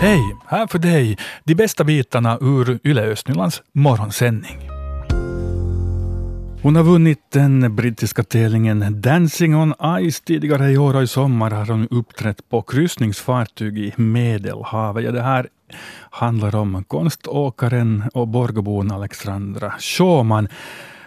[0.00, 0.36] Hej!
[0.46, 4.58] Här för dig de bästa bitarna ur Yle Östnylands morgonsändning.
[6.62, 9.74] Hon har vunnit den brittiska tävlingen Dancing on
[10.10, 15.04] Ice tidigare i år och i sommar har hon uppträtt på kryssningsfartyg i Medelhavet.
[15.04, 15.48] Ja, det här
[16.10, 20.48] handlar om konståkaren och Borgobon Alexandra Schauman.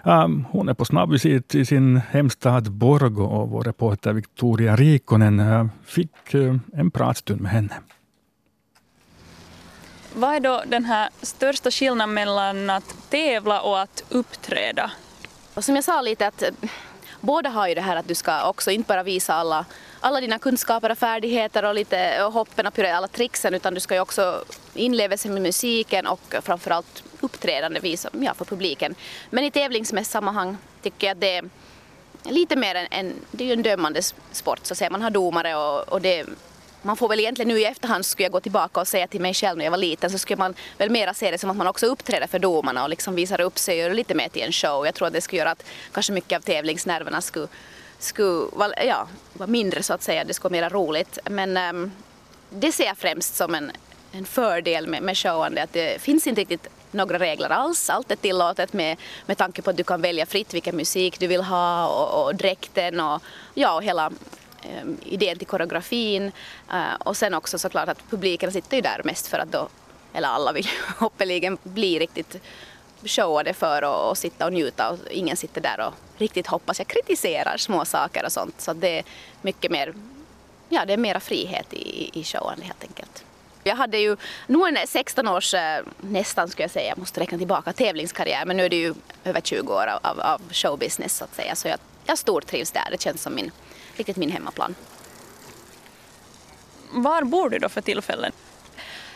[0.04, 5.40] Um, ehm, hon är på snabbvisit i sin hemstad Borgo och vår reporter Victoria Rikonen
[5.40, 7.74] uh, fick uh, en pratstund med henne.
[10.16, 14.92] Vad är då den här största skillnaden mellan att tävla och att uppträda?
[15.54, 16.50] Och som jag sa lite att eh,
[17.20, 19.66] båda har ju det här att du ska också inte bara visa alla,
[20.00, 23.96] alla dina kunskaper och färdigheter och lite eh, hoppen och alla tricksen utan du ska
[23.96, 24.44] ju också
[24.74, 28.96] inleva sig med musiken och framförallt uppträdande visa ja, för publiken.
[29.30, 31.50] Men i tävlingssammanhang tycker jag att det är
[32.24, 34.90] lite mer en, en, det är ju en dömande sport så att säga.
[34.90, 36.26] Man har domare och, och det
[36.82, 39.34] man får väl egentligen nu i efterhand skulle jag gå tillbaka och säga till mig
[39.34, 41.68] själv när jag var liten så skulle man väl mera se det som att man
[41.68, 44.52] också uppträder för domarna och liksom visar upp sig och gör lite mer till en
[44.52, 44.86] show.
[44.86, 47.48] Jag tror att det skulle göra att kanske mycket av tävlingsnerverna skulle,
[48.00, 51.20] skulle vara, ja, vara mindre så att säga, det skulle vara mera roligt.
[51.30, 51.92] Men äm,
[52.50, 53.72] det ser jag främst som en,
[54.12, 57.90] en fördel med, med showande, att det finns inte riktigt några regler alls.
[57.90, 61.28] Allt är tillåtet med, med tanke på att du kan välja fritt vilken musik du
[61.28, 63.22] vill ha och, och dräkten och,
[63.54, 64.12] ja, och hela
[64.64, 66.32] Ehm, idén till koreografin
[66.72, 69.68] eh, och sen också såklart att publiken sitter ju där mest för att då,
[70.14, 72.36] eller alla vill hoppeligen bli riktigt
[73.04, 76.88] showade för och, och sitta och njuta och ingen sitter där och riktigt hoppas jag
[76.88, 79.04] kritiserar små saker och sånt så det är
[79.42, 79.94] mycket mer,
[80.70, 83.24] ja det är mera frihet i, i showen helt enkelt.
[83.64, 87.38] Jag hade ju nog en 16 års, eh, nästan skulle jag säga, jag måste räkna
[87.38, 91.36] tillbaka, tävlingskarriär men nu är det ju över 20 år av, av showbusiness så att
[91.36, 93.52] säga så jag, jag stortrivs där, det känns som min
[93.96, 94.76] riktigt min hemmaplan.
[96.92, 98.34] Var bor du då för tillfället?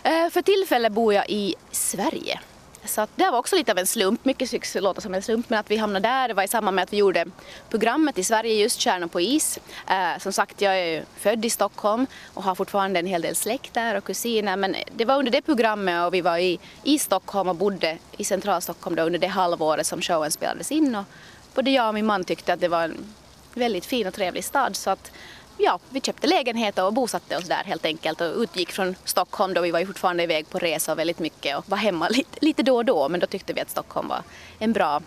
[0.03, 2.40] Eh, för tillfället bor jag i Sverige.
[2.85, 5.59] Så det var också lite av en slump, mycket tycks låta som en slump, men
[5.59, 7.25] att vi hamnade där var i samband med att vi gjorde
[7.69, 9.59] programmet i Sverige, just Kärnor på is.
[9.88, 13.74] Eh, som sagt, jag är född i Stockholm och har fortfarande en hel del släkt
[13.74, 17.50] där och kusiner, men det var under det programmet och vi var i, i Stockholm
[17.50, 21.06] och bodde i central Stockholm då under det halvåret som showen spelades in och
[21.56, 23.14] både jag och min man tyckte att det var en
[23.56, 24.76] väldigt fin och trevlig stad.
[24.76, 25.12] Så att
[25.58, 29.62] ja, vi köpte lägenhet och bosatte oss där helt enkelt och utgick från Stockholm då.
[29.62, 32.76] Vi var ju fortfarande iväg på resor väldigt mycket och var hemma lite, lite då
[32.76, 33.10] och då.
[33.10, 34.24] Men då tyckte vi att Stockholm var
[34.60, 35.02] en bra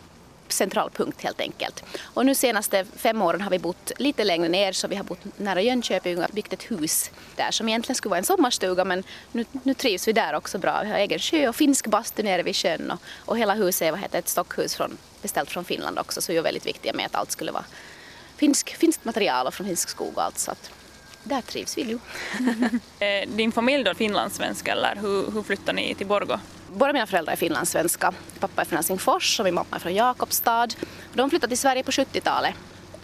[0.52, 1.84] centralpunkt helt enkelt.
[2.02, 4.72] Och nu senaste fem åren har vi bott lite längre ner.
[4.72, 8.18] Så vi har bott nära Jönköping och byggt ett hus där som egentligen skulle vara
[8.18, 8.84] en sommarstuga.
[8.84, 10.80] Men nu, nu trivs vi där också bra.
[10.84, 12.90] Vi har egen sjö och finsk bastu nere vid sjön.
[12.90, 16.22] Och, och hela huset är vad heter, ett stockhus från, beställt från Finland också.
[16.22, 17.64] Så vi är väldigt viktiga med att allt skulle vara
[18.38, 20.70] finsk, finskt material och från finsk skog och allt så att
[21.22, 21.98] där trivs vi ju.
[23.00, 26.40] Eh, din familj då finlandssvenska eller hur, hur flyttade ni till Borgå?
[26.72, 28.14] Båda mina föräldrar är finlandssvenska.
[28.40, 30.68] Pappa är från Helsingfors och min mamma är från Jakobstad.
[31.14, 32.54] De flyttade till Sverige på 70-talet.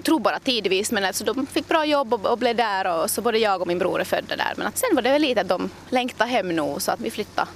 [0.02, 3.22] Tror bara tidvis men alltså de fick bra jobb och, och blev där och så
[3.22, 4.52] både jag och min bror är födda där.
[4.56, 7.10] Men att sen var det väl lite att de längtade hem nu så att vi
[7.10, 7.48] flyttade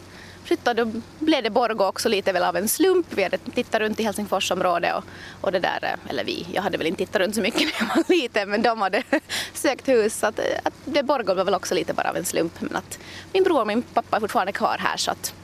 [0.48, 3.06] flyttade då blev det Borgå också lite väl av en slump.
[3.10, 5.04] Vi hade tittat runt i Helsingforsområdet och,
[5.41, 7.88] och det där, eh, eller vi, jag hade väl inte tittat runt så mycket när
[7.88, 9.03] jag var liten men de hade
[9.53, 12.25] sökt hus så att, eh, att det Borgå var väl också lite bara av en
[12.25, 12.60] slump.
[12.60, 12.98] Men att
[13.32, 15.34] min bror och min pappa är fortfarande kvar här så att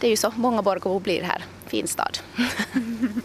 [0.00, 1.44] det är ju så många Borgåbor blir här.
[1.66, 2.18] Fin stad.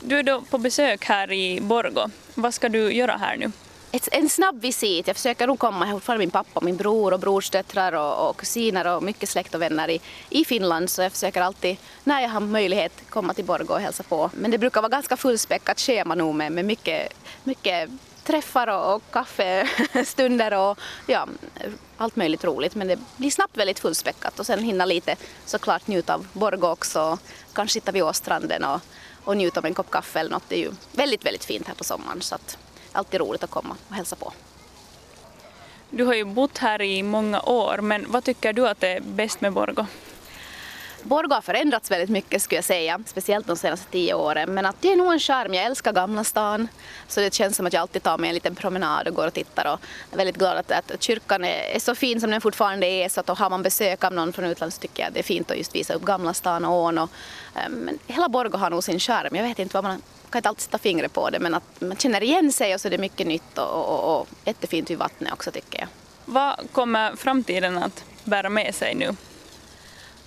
[0.00, 2.10] Du är då på besök här i Borgå.
[2.34, 3.52] Vad ska du göra här nu?
[3.92, 5.06] Ett, en snabb visit.
[5.06, 8.36] Jag försöker nog komma, jag har fortfarande min pappa, min bror och brorsdöttrar och, och
[8.36, 10.00] kusiner och mycket släkt och vänner i,
[10.30, 14.02] i Finland så jag försöker alltid när jag har möjlighet komma till Borgå och hälsa
[14.02, 14.30] på.
[14.34, 17.12] Men det brukar vara ganska fullspäckat schema nog med, med mycket,
[17.44, 17.90] mycket
[18.24, 21.28] träffar och, och kaffestunder och ja,
[21.96, 22.74] allt möjligt roligt.
[22.74, 25.16] Men det blir snabbt väldigt fullspäckat och sen hinna lite
[25.46, 27.18] såklart njuta av Borgå också.
[27.52, 28.80] Kanske sitta vid Åstranden och,
[29.24, 30.48] och njuta av en kopp kaffe eller något.
[30.48, 32.20] Det är ju väldigt, väldigt fint här på sommaren.
[32.20, 32.58] Så att
[32.92, 34.32] alltid roligt att komma och hälsa på.
[35.90, 39.40] Du har ju bott här i många år, men vad tycker du att är bäst
[39.40, 39.86] med Borgå?
[41.02, 44.54] Borgå har förändrats väldigt mycket skulle jag säga, speciellt de senaste tio åren.
[44.54, 45.54] Men att det är nog en charm.
[45.54, 46.68] Jag älskar Gamla stan.
[47.08, 49.34] Så det känns som att jag alltid tar mig en liten promenad och går och
[49.34, 49.64] tittar.
[49.64, 53.08] Och jag är väldigt glad att, att kyrkan är, så fin som den fortfarande är.
[53.08, 55.50] Så att har man besök av någon från utlandet så tycker jag det är fint
[55.50, 56.98] att just visa upp Gamla stan och ån.
[56.98, 57.10] Och,
[57.54, 59.36] eh, men hela Borgå har nog sin charm.
[59.36, 61.96] Jag vet inte vad man kan inte alltid sätta fingret på det men att man
[61.96, 65.32] känner igen sig och så är det mycket nytt och, och, och jättefint vid vattnet
[65.32, 65.88] också tycker jag.
[66.24, 69.14] Vad kommer framtiden att bära med sig nu?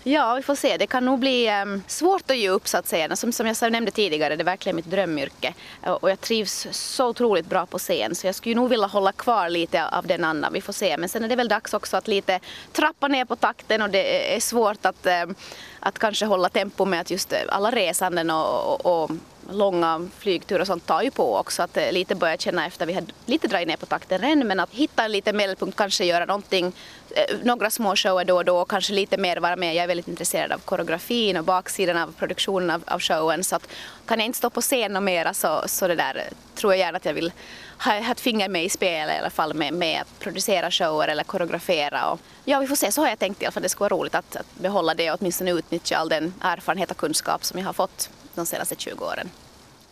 [0.03, 0.77] Ja, vi får se.
[0.77, 3.15] Det kan nog bli um, svårt att ge upp så att säga.
[3.15, 5.53] Som, som jag nämnde tidigare, det är verkligen mitt drömyrke.
[5.83, 9.12] Eh, och jag trivs så otroligt bra på scen så jag skulle nog vilja hålla
[9.12, 10.53] kvar lite av den andan.
[10.53, 10.98] Vi får se.
[10.98, 12.39] Men sen är det väl dags också att lite
[12.71, 15.36] trappa ner på takten och det är svårt att, um,
[15.80, 19.12] att kanske hålla tempo med att just eh, alla resanden och, och, och
[19.51, 21.63] långa flygturer och sånt tar ju på också.
[21.63, 24.59] Att eh, lite börja känna efter, vi har lite dragit ner på takten än, men
[24.59, 26.74] att hitta en liten medelpunkt, kanske göra någonting,
[27.15, 29.75] eh, några små shower då och då, kanske lite mer vara med.
[29.75, 33.68] Jag är väldigt intresserad av koreografin och baksidan av produktionen av, av showen, så att
[34.06, 36.80] kan jag inte stå på scen och mera så, så det där eh, tror jag
[36.80, 37.31] gärna att jag vill
[37.77, 41.07] ha, ha ett finger med i spelet i alla fall med, med att producera shower
[41.07, 42.12] eller koreografera.
[42.12, 43.63] Och, ja, vi får se, så har jag tänkt i alla fall.
[43.63, 46.98] Det skulle vara roligt att, att behålla det och åtminstone utnyttja all den erfarenhet och
[46.98, 49.29] kunskap som jag har fått de senaste 20 åren.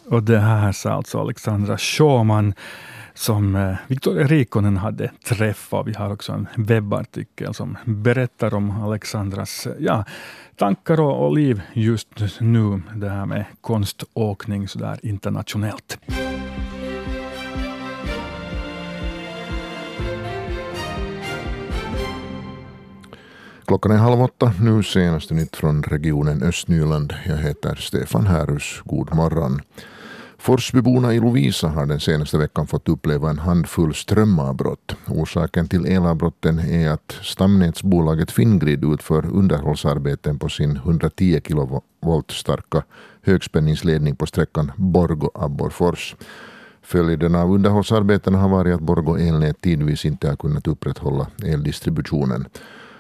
[0.10, 2.54] Och det här sa alltså Alexandra Schauman
[3.14, 5.88] som eh, Victoria Rikonen hade träffat.
[5.88, 10.06] Vi har också en webbartikel som berättar om Alexandras eh, ja,
[10.56, 12.08] tankar och, liv just
[12.40, 12.82] nu.
[12.96, 15.98] Det här med konståkning sådär internationellt.
[23.70, 24.54] Klockan är halv åtta.
[24.62, 27.14] Nu senaste nytt från regionen Östnyland.
[27.26, 28.82] Jag heter Stefan Härus.
[28.86, 29.62] God morgon.
[30.38, 34.96] Forsbyborna i Lovisa har den senaste veckan fått uppleva en handfull strömavbrott.
[35.08, 42.84] Orsaken till elavbrotten är att stamnätsbolaget Fingrid utför underhållsarbeten på sin 110 kilovolt starka
[43.22, 46.16] högspänningsledning på sträckan Borgo-Abborrfors.
[46.82, 52.46] Följden av underhållsarbetena har varit att Borgo elnät tidvis inte har kunnat upprätthålla eldistributionen.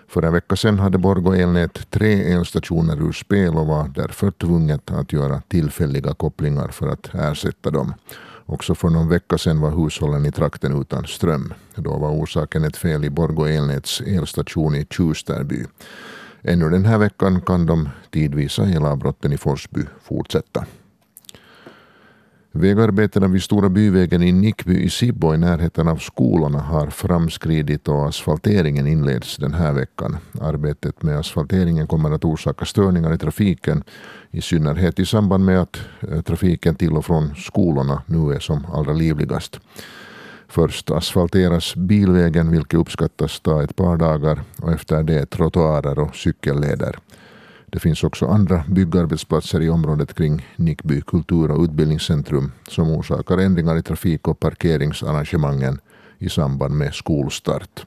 [0.09, 4.91] För en vecka sedan hade Borgå elnät tre elstationer ur spel och var därför tvunget
[4.91, 7.93] att göra tillfälliga kopplingar för att ersätta dem.
[8.45, 11.53] Också för någon vecka sedan var hushållen i trakten utan ström.
[11.75, 15.65] Då var orsaken ett fel i Borgå elnäts elstation i Tjustärby.
[16.41, 20.65] Ännu den här veckan kan de tidvisa elavbrotten i Forsby fortsätta.
[22.59, 28.07] Vägarbetena vid Stora byvägen i Nickby i Sibbo i närheten av skolorna har framskridit och
[28.07, 30.17] asfalteringen inleds den här veckan.
[30.41, 33.83] Arbetet med asfalteringen kommer att orsaka störningar i trafiken,
[34.31, 35.79] i synnerhet i samband med att
[36.11, 39.59] eh, trafiken till och från skolorna nu är som allra livligast.
[40.47, 46.95] Först asfalteras bilvägen vilket uppskattas ta ett par dagar och efter det trottoarer och cykelleder.
[47.71, 53.77] Det finns också andra byggarbetsplatser i området kring Nickby kultur och utbildningscentrum som orsakar ändringar
[53.77, 55.79] i trafik och parkeringsarrangemangen
[56.17, 57.85] i samband med skolstart.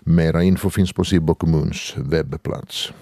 [0.00, 2.92] Mera info finns på Sibbo kommuns webbplats.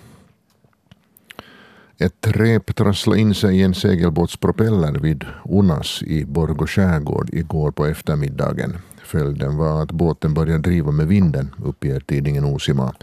[1.98, 7.86] Ett rep trasslade in sig i en segelbåtspropeller vid Unas i Borgå skärgård igår på
[7.86, 8.76] eftermiddagen.
[9.04, 12.94] Följden var att båten började driva med vinden, uppger tidningen Osima.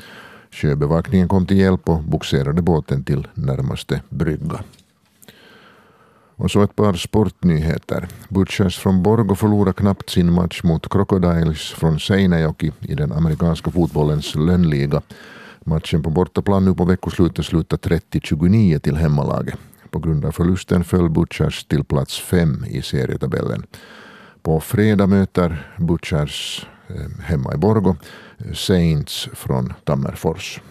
[0.52, 4.64] Sjöbevakningen kom till hjälp och bogserade båten till närmaste brygga.
[6.36, 8.08] Och så ett par sportnyheter.
[8.30, 14.36] Butchers från Borgo förlorade knappt sin match mot Crocodiles från Seinäjoki i den amerikanska fotbollens
[14.36, 15.02] lönnliga.
[15.60, 19.56] Matchen på bortaplan nu på veckoslutet slutade 30-29 till hemmalaget.
[19.90, 23.64] På grund av förlusten föll Butchers till plats fem i serietabellen.
[24.42, 26.66] På fredag möter Butchers
[26.96, 27.96] Eh, hemma i Borgo
[28.38, 30.62] eh, Saints från Tammerfors.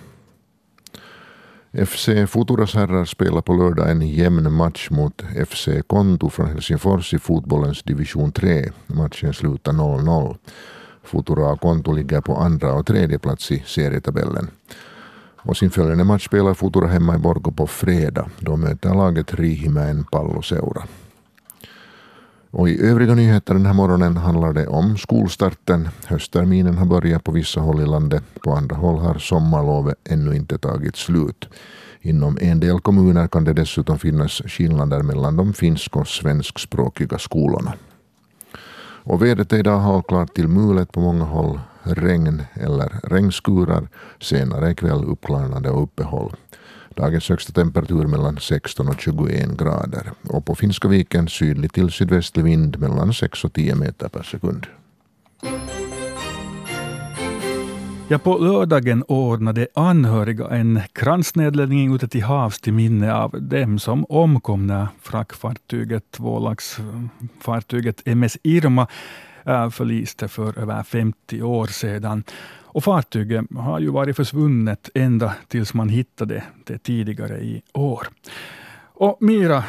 [1.87, 7.19] FC Futuras herrar spelar på lördag en jämn match mot FC Konto från Helsingfors i
[7.19, 8.71] fotbollens division 3.
[8.87, 10.37] Matchen slutar 0-0.
[11.03, 14.51] Futura och Konto ligger på andra och tredje plats i serietabellen.
[15.37, 18.31] Och sin följande match spelar Futura hemma i Borgo på fredag.
[18.39, 20.83] Då möter laget Riihimäen palloseura.
[22.51, 25.89] Och i övriga nyheter den här morgonen handlar det om skolstarten.
[26.07, 28.25] Höstterminen har börjat på vissa håll i landet.
[28.45, 31.49] På andra håll har sommarlovet ännu inte tagit slut.
[32.01, 37.73] Inom en del kommuner kan det dessutom finnas skillnader mellan de finsk och svenskspråkiga skolorna.
[39.05, 41.61] Och vädret är idag halvklart till mulet på många håll.
[41.83, 43.89] Regn eller regnskurar.
[44.21, 46.35] Senare ikväll uppklarnade och uppehåll.
[46.97, 50.13] Dagens högsta temperatur mellan 16 och 21 grader.
[50.29, 54.67] Och på Finska viken sydlig till sydvästlig vind mellan 6 och 10 meter per sekund.
[58.09, 64.05] Ja, på lördagen ordnade anhöriga en kransnedläggning ute till havs till minne av dem som
[64.09, 68.87] omkom när fraktfartyget, tvålagsfartyget MS Irma
[69.71, 72.25] förliste för över 50 år sedan.
[72.73, 78.07] Och fartyget har ju varit försvunnet ända tills man hittade det tidigare i år.
[79.03, 79.65] Och Mira,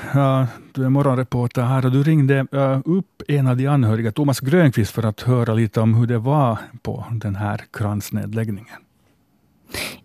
[0.74, 4.92] du är morgonreporter här och du ringde äh, upp en av de anhöriga, Thomas Grönqvist,
[4.92, 8.78] för att höra lite om hur det var på den här kransnedläggningen.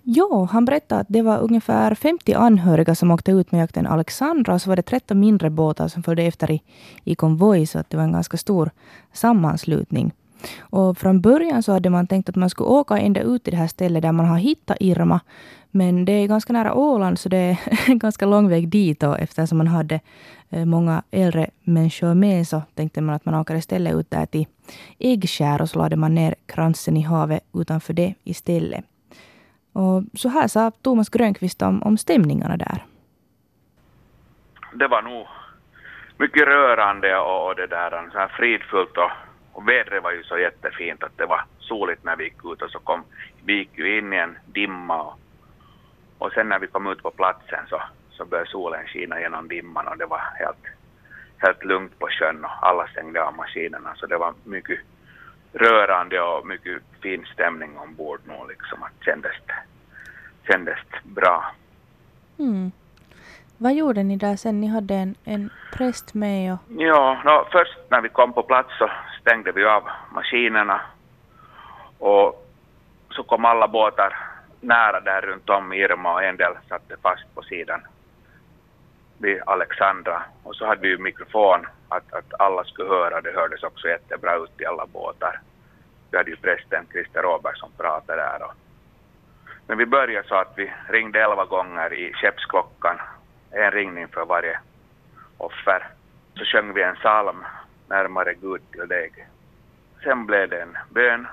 [0.03, 4.55] Ja, han berättade att det var ungefär 50 anhöriga som åkte ut med jakten Alexandra
[4.55, 6.63] och så var det 13 mindre båtar som följde efter i,
[7.05, 8.71] i konvoj så att det var en ganska stor
[9.13, 10.13] sammanslutning.
[10.61, 13.57] Och från början så hade man tänkt att man skulle åka ända ut till det
[13.57, 15.21] här stället där man har hittat Irma.
[15.71, 19.19] Men det är ganska nära Åland så det är en ganska lång väg dit och
[19.19, 20.01] eftersom man hade
[20.51, 24.47] eh, många äldre människor med så tänkte man att man åker istället ut där till
[24.99, 28.85] Äggskär och så lade man ner kransen i havet utanför det istället.
[29.76, 32.85] Och så här sa Thomas Grönqvist om, om stämningarna där.
[34.73, 35.26] Det var nog
[36.18, 39.11] mycket rörande och, och det där så här fridfullt och,
[39.52, 42.71] och vädret var ju så jättefint att det var soligt när vi gick ut och
[42.71, 43.04] så kom
[43.45, 45.18] vi gick ju in i en dimma och,
[46.18, 49.88] och sen när vi kom ut på platsen så, så började solen skina genom dimman
[49.88, 50.66] och det var helt,
[51.38, 54.78] helt lugnt på sjön och alla stängde av maskinerna så det var mycket
[55.59, 59.55] rörande och mycket fin stämning ombord nu liksom att kändes det
[60.53, 61.53] kändes bra.
[62.39, 62.73] Mm.
[63.59, 64.61] Vad gjorde ni där sen?
[64.61, 66.59] Ni hade en, en präst med och...
[66.69, 69.83] Ja, no, först när vi kom på plats så stängde vi av
[70.13, 70.81] maskinerna
[71.99, 72.47] och
[73.11, 74.17] så kom alla båtar
[74.61, 77.81] nära där runt om Irma och en del satte fast på sidan
[79.19, 83.63] vid Alexandra och så hade vi ju mikrofon att, att alla skulle höra, det hördes
[83.63, 85.41] också jättebra ut i alla båtar.
[86.11, 88.55] Vi hade ju prästen Christer Råberg som pratade där och
[89.67, 93.01] men vi började så att vi ringde elva gånger i skeppsklockan,
[93.51, 94.59] en ringning för varje
[95.39, 95.87] offer.
[96.35, 97.45] Så sjöng vi en psalm,
[97.89, 99.11] Närmare Gud till dig.
[100.03, 101.27] Sen blev det en bön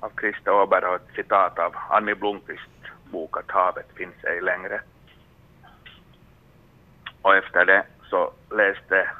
[0.00, 2.70] av Christer Åberg och ett citat av Annie Blomqvist
[3.04, 4.80] bok att havet finns ej längre.
[7.24, 9.10] Och efter det så läste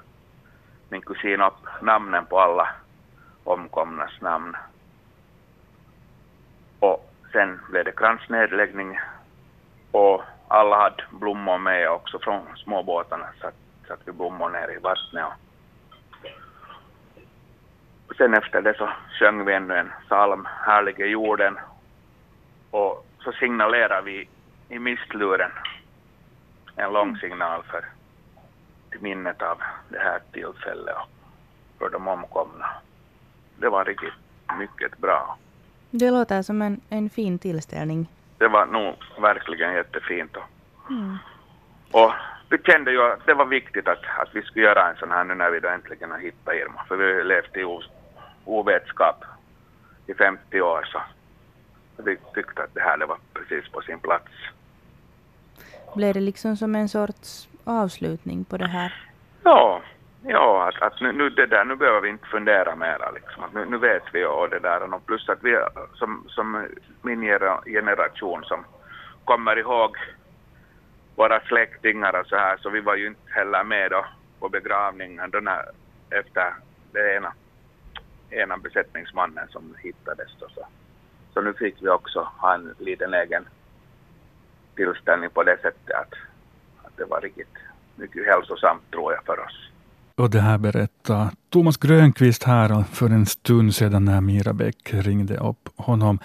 [0.88, 2.68] min kusin upp namnen på alla
[3.44, 4.56] omkomnas namn.
[6.80, 9.00] Och Sen blev det kransnedläggning
[9.90, 13.26] och alla hade blommor med också från småbåtarna.
[13.40, 15.26] Så att vi blommor ner i vattnet.
[18.08, 21.58] Och sen efter det så sjöng vi ännu en psalm, Härlige jorden.
[22.70, 24.28] Och så signalerade vi
[24.68, 25.50] i mistluren
[26.76, 27.84] en lång signal för
[28.94, 29.58] till minnet av
[29.88, 31.08] det här tillfället och
[31.78, 32.70] för de omkomna.
[33.56, 34.12] Det var riktigt
[34.58, 35.38] mycket bra.
[35.90, 38.08] Det låter som en, en fin tillställning.
[38.38, 40.36] Det var nog verkligen jättefint.
[40.36, 41.16] Och, mm.
[41.92, 42.12] och
[42.50, 45.24] vi kände ju att det var viktigt att, att vi skulle göra en sån här
[45.24, 46.84] nu när vi då äntligen har hittat Irma.
[46.88, 47.64] För vi har levt i
[48.44, 49.24] ovetskap
[50.06, 51.00] i 50 år så
[52.02, 54.32] vi tyckte att det här det var precis på sin plats.
[55.94, 58.94] Blev det liksom som en sorts avslutning på det här?
[59.44, 59.82] Ja,
[60.26, 63.10] Ja, att, att nu, nu, det där, nu behöver vi inte fundera mera.
[63.10, 63.44] Liksom.
[63.54, 64.94] nu, nu vet vi och det där.
[64.94, 65.58] Och plus att vi
[65.94, 66.68] som, som
[67.02, 67.20] min
[67.64, 68.64] generation som
[69.24, 69.96] kommer ihåg
[71.16, 74.06] våra släktingar och så här, så vi var ju inte heller med då
[74.38, 75.64] på begravningen då när,
[76.10, 76.54] efter
[76.92, 77.32] det ena,
[78.30, 80.36] ena besättningsmannen som hittades.
[80.40, 80.66] Då, så.
[81.34, 83.48] så nu fick vi också ha en liten egen
[84.76, 86.14] tillställning på det sättet att,
[86.94, 87.54] att det var riktigt
[87.96, 89.70] mycket hälsosamt tror jag för oss.
[90.16, 95.36] Och det här berättar Thomas Grönqvist här för en stund sedan när Mira Bäck ringde
[95.36, 96.18] upp honom.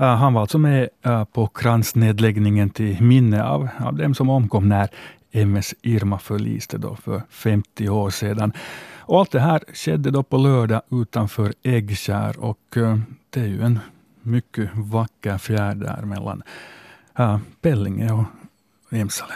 [0.00, 4.68] Uh, han var alltså med uh, på kransnedläggningen till minne av, av dem som omkom
[4.68, 4.88] när
[5.32, 8.52] MS Irma förliste då för 50 år sedan.
[8.98, 12.98] Och allt det här skedde då på lördag utanför Äggkär och uh,
[13.30, 13.78] det är ju en
[14.22, 16.42] mycket vacker fjärd där mellan
[17.60, 18.24] Pellinge och
[18.90, 19.34] Emsale.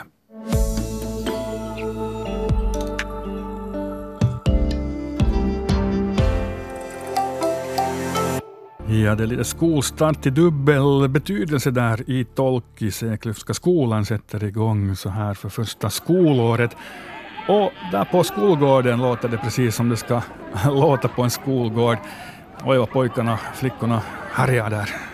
[9.04, 12.90] Ja, det är lite skolstart i dubbel betydelse där i Tolki.
[13.12, 16.76] Eklöfska skolan sätter igång så här för första skolåret.
[17.48, 20.22] Och där på skolgården låter det precis som det ska
[20.66, 21.98] låta på en skolgård.
[22.64, 25.13] Oj vad pojkarna och flickorna härjar där.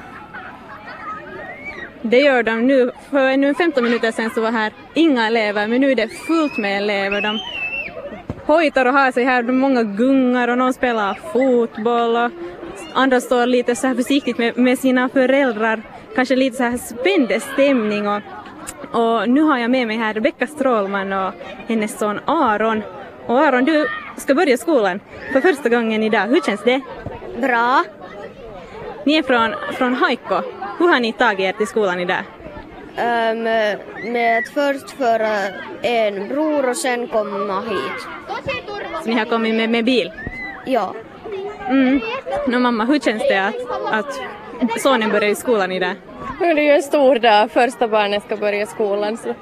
[2.02, 2.90] Det gör de nu.
[3.11, 6.59] För nu 15 minuter sedan så var här inga elever, men nu är det fullt
[6.59, 7.21] med elever.
[7.21, 7.38] De
[8.47, 12.30] hojtar och har sig här, många gungar och någon spelar fotboll och
[12.95, 15.83] andra står lite så här försiktigt med, med sina föräldrar,
[16.14, 18.21] kanske lite så här spänd stämning och,
[18.92, 21.33] och nu har jag med mig här Rebecka Strålman och
[21.69, 22.83] hennes son Aron.
[23.26, 25.00] Och Aron, du ska börja skolan
[25.33, 26.26] för första gången idag.
[26.26, 26.80] Hur känns det?
[27.40, 27.85] Bra.
[29.04, 30.42] Ni är från, från Haikko.
[30.80, 32.22] Hur har ni tagit er till skolan idag?
[32.99, 33.42] Um,
[34.12, 35.28] med att först föra
[35.82, 38.06] en bror och sen komma hit.
[39.02, 40.12] Så ni har kommit med, med bil?
[40.66, 40.94] Ja.
[41.68, 42.00] Mm.
[42.46, 43.54] No, mamma, hur känns det att,
[43.92, 45.94] att sonen börjar i skolan idag?
[46.38, 49.16] Det är ju en stor dag, första barnet ska börja skolan.
[49.16, 49.34] Så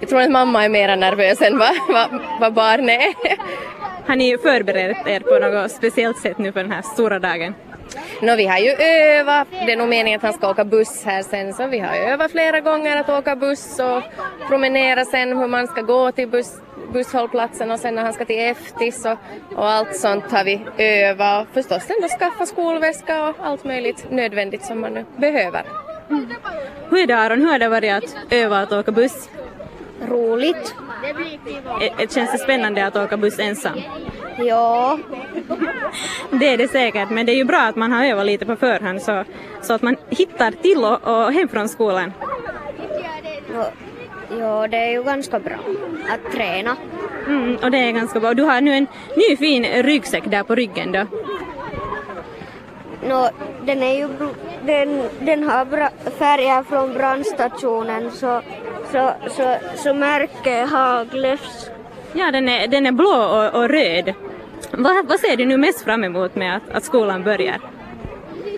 [0.00, 3.36] jag tror att mamma är mer nervös än vad, vad, vad barnet är.
[4.06, 7.54] Har ni förberett er på något speciellt sätt nu för den här stora dagen?
[8.22, 11.22] No, vi har ju övat, det är nog meningen att han ska åka buss här
[11.22, 14.02] sen, så vi har övat flera gånger att åka buss och
[14.48, 16.60] promenera sen hur man ska gå till buss,
[16.92, 19.18] busshållplatsen och sen när han ska till eftis och,
[19.58, 24.64] och allt sånt har vi övat och förstås ändå skaffa skolväska och allt möjligt nödvändigt
[24.64, 25.64] som man nu behöver.
[26.10, 26.26] Mm.
[26.90, 29.28] Hur är det Aron, hur har det varit att öva att åka buss?
[30.08, 30.74] Roligt.
[32.14, 33.80] Känns det spännande att åka buss ensam?
[34.46, 34.98] Ja.
[36.30, 38.56] Det är det säkert, men det är ju bra att man har övat lite på
[38.56, 39.24] förhand så,
[39.62, 42.12] så att man hittar till och, och hem från skolan.
[44.38, 45.56] Ja, det är ju ganska bra
[46.08, 46.76] att träna.
[47.26, 48.34] Mm, och det är ganska bra.
[48.34, 51.06] Du har nu en ny fin ryggsäck där på ryggen då.
[53.08, 53.28] No,
[53.62, 54.08] den, är ju,
[54.62, 58.42] den, den har bra färger från brandstationen så,
[58.92, 61.70] så, så, så märke Haglöfs.
[62.12, 64.14] Ja, den är, den är blå och, och röd.
[64.70, 67.60] Vad, vad ser du nu mest fram emot med att, att skolan börjar?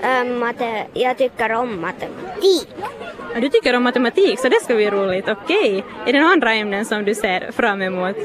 [0.02, 0.52] Ähm,
[0.92, 2.68] jag tycker om matematik.
[3.34, 5.28] Ja, du tycker om matematik, så det ska bli roligt.
[5.28, 5.84] Okej.
[6.06, 8.16] Är det några andra ämnen som du ser fram emot?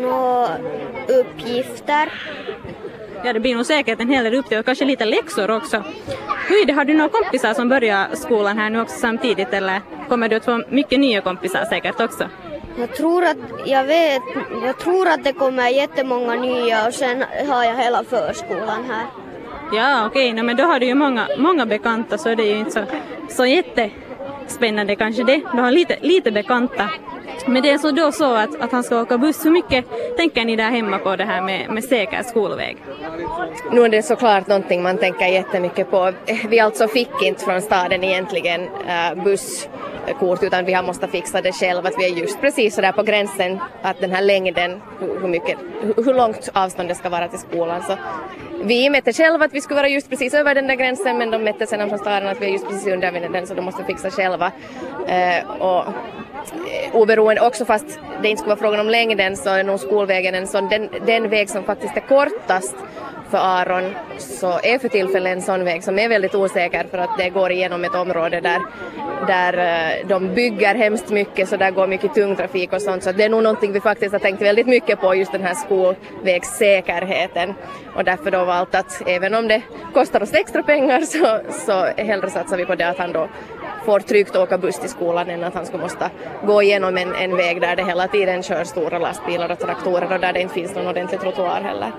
[0.00, 0.48] Nå,
[1.08, 2.12] uppgifter.
[3.24, 5.84] Ja, det blir nog säkert en hel del uppgifter och kanske lite läxor också.
[6.48, 9.80] Hur är det, har du några kompisar som börjar skolan här nu också samtidigt eller
[10.08, 12.28] kommer du att få mycket nya kompisar säkert också?
[12.78, 13.36] Jag tror att,
[13.66, 14.22] jag vet,
[14.62, 19.06] jag tror att det kommer jättemånga nya och sen har jag hela förskolan här.
[19.72, 20.42] Ja, okej, okay.
[20.42, 22.84] no, men då har du ju många, många bekanta så det är ju inte så,
[23.28, 25.40] så jättespännande kanske det.
[25.54, 26.90] Du har lite, lite bekanta.
[27.46, 29.44] Men det är så då så att, att han ska åka buss.
[29.44, 29.84] Hur mycket
[30.16, 32.76] tänker ni där hemma på det här med, med säker skolväg?
[33.72, 36.12] Nu är det såklart någonting man tänker jättemycket på.
[36.48, 41.52] Vi alltså fick inte från staden egentligen uh, busskort utan vi har måste fixa det
[41.52, 41.88] själva.
[41.88, 45.58] Att vi är just precis sådär på gränsen att den här längden, hur, mycket,
[45.96, 47.82] hur långt avståndet ska vara till skolan.
[47.82, 47.96] Så
[48.64, 51.44] vi mätte själva att vi skulle vara just precis över den där gränsen men de
[51.44, 54.10] mätte sedan från staden att vi är just precis under den så de måste fixa
[54.10, 54.52] själva.
[55.08, 55.84] Uh, och
[56.92, 60.46] oberoende också fast det inte skulle vara frågan om längden så är nog skolvägen en
[60.46, 62.76] sån, den, den väg som faktiskt är kortast
[63.32, 63.94] för Aron.
[64.18, 67.52] Så är för tillfället en sån väg som är väldigt osäker för att det går
[67.52, 68.60] igenom ett område där,
[69.26, 73.02] där eh, de bygger hemskt mycket så där går mycket tung trafik och sånt.
[73.02, 75.54] Så det är nog någonting vi faktiskt har tänkt väldigt mycket på just den här
[75.54, 77.54] skolvägssäkerheten.
[77.96, 79.62] Och därför då valt att även om det
[79.94, 83.28] kostar oss extra pengar så, så hellre satsar vi på det att han då
[83.84, 86.10] får tryggt åka buss till skolan än att han skulle måste
[86.46, 90.20] gå igenom en, en väg där det hela tiden kör stora lastbilar och traktorer och
[90.20, 91.92] där det inte finns någon ordentlig trottoar heller.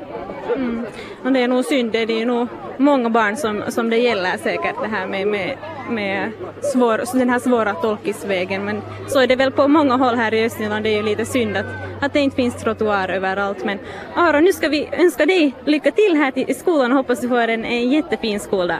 [0.56, 0.86] Mm.
[1.24, 4.76] Och det är nog synd, det är nog många barn som, som det gäller säkert
[4.82, 5.58] det här med, med,
[5.89, 10.34] med svår, den här svåra tolkisvägen men så är det väl på många håll här
[10.34, 11.65] i Östnyland, det är ju lite synd att,
[12.02, 13.80] att det inte finns trottoar överallt men
[14.15, 17.48] Aron, nu ska vi önska dig lycka till här i skolan och hoppas du får
[17.48, 18.80] en, en jättefin skoldag.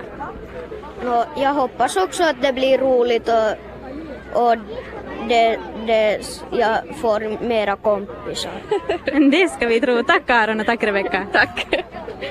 [1.07, 4.57] Och jag hoppas också att det blir roligt och, och
[5.29, 6.19] det, det,
[6.51, 8.51] jag får mera kompisar.
[9.31, 10.03] det ska vi tro.
[10.03, 11.27] Tack Aron och tack Rebecka.
[11.33, 11.67] Tack.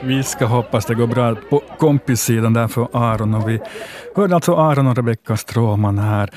[0.02, 3.34] Vi ska hoppas det går bra på kompissidan där för Aron.
[3.34, 3.60] Och vi
[4.16, 6.30] hörde alltså Aron och Rebecka Stråman här.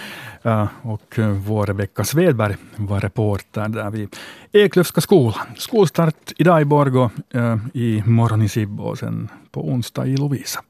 [0.82, 4.15] Och vår Rebecka Svedberg var reporter där vid
[4.52, 5.48] Eklöfska skolan.
[5.58, 7.10] Skolstart idag i Borgå,
[7.74, 10.62] i morgon i Sibbo och sen på onsdag i Lovisa.